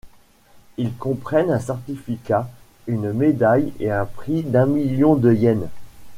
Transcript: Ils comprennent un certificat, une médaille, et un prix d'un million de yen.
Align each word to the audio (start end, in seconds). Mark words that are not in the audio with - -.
Ils 0.79 0.95
comprennent 0.95 1.51
un 1.51 1.59
certificat, 1.59 2.49
une 2.87 3.13
médaille, 3.13 3.71
et 3.79 3.91
un 3.91 4.05
prix 4.05 4.41
d'un 4.41 4.65
million 4.65 5.13
de 5.13 5.31
yen. 5.31 5.69